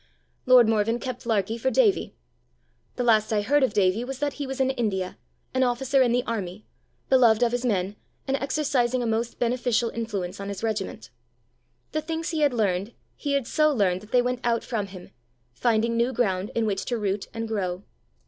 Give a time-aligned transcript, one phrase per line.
[0.47, 2.15] Lord Morven kept Larkie for Davie.
[2.95, 5.15] The last I heard of Davie was that he was in India,
[5.53, 6.65] an officer in the army,
[7.07, 7.95] beloved of his men,
[8.27, 11.11] and exercising a most beneficial influence on his regiment.
[11.91, 15.11] The things he had learned he had so learned that they went out from him,
[15.53, 17.83] finding new ground in which to root and grow.